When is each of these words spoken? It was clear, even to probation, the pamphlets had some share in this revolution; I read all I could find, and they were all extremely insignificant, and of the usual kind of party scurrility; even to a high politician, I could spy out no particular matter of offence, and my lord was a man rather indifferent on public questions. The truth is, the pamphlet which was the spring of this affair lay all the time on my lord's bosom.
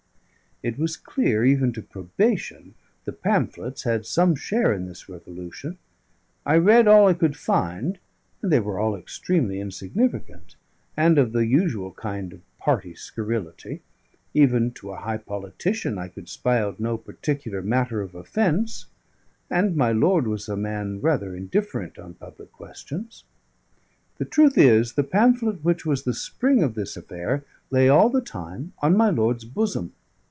It 0.63 0.77
was 0.77 0.95
clear, 0.95 1.43
even 1.43 1.73
to 1.73 1.81
probation, 1.81 2.75
the 3.05 3.11
pamphlets 3.11 3.81
had 3.81 4.05
some 4.05 4.35
share 4.35 4.71
in 4.71 4.85
this 4.87 5.09
revolution; 5.09 5.79
I 6.45 6.57
read 6.57 6.87
all 6.87 7.07
I 7.07 7.15
could 7.15 7.35
find, 7.35 7.97
and 8.43 8.51
they 8.51 8.59
were 8.59 8.77
all 8.77 8.95
extremely 8.95 9.59
insignificant, 9.59 10.55
and 10.95 11.17
of 11.17 11.31
the 11.31 11.47
usual 11.47 11.91
kind 11.93 12.31
of 12.31 12.41
party 12.59 12.93
scurrility; 12.93 13.81
even 14.35 14.69
to 14.73 14.91
a 14.91 14.97
high 14.97 15.17
politician, 15.17 15.97
I 15.97 16.09
could 16.09 16.29
spy 16.29 16.59
out 16.59 16.79
no 16.79 16.95
particular 16.95 17.63
matter 17.63 17.99
of 18.01 18.13
offence, 18.13 18.85
and 19.49 19.75
my 19.75 19.91
lord 19.91 20.27
was 20.27 20.47
a 20.47 20.55
man 20.55 21.01
rather 21.01 21.35
indifferent 21.35 21.97
on 21.97 22.13
public 22.13 22.51
questions. 22.51 23.23
The 24.19 24.25
truth 24.25 24.59
is, 24.59 24.93
the 24.93 25.03
pamphlet 25.03 25.63
which 25.63 25.87
was 25.87 26.03
the 26.03 26.13
spring 26.13 26.61
of 26.61 26.75
this 26.75 26.95
affair 26.95 27.43
lay 27.71 27.89
all 27.89 28.09
the 28.11 28.21
time 28.21 28.73
on 28.83 28.95
my 28.95 29.09
lord's 29.09 29.43
bosom. 29.43 29.93